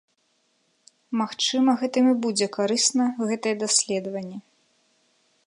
Магчыма 1.21 1.75
гэтым 1.81 2.05
і 2.13 2.15
будзе 2.23 2.45
карысна 2.57 3.05
гэтае 3.27 3.55
даследаванне. 3.63 4.37